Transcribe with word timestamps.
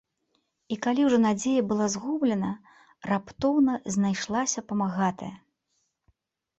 І 0.75 0.77
калі 0.85 1.01
ўжо 1.07 1.19
надзея 1.25 1.65
была 1.73 1.85
згублена, 1.97 2.51
раптоўна 3.13 3.79
знайшлася 4.01 4.59
памагатая. 4.71 5.33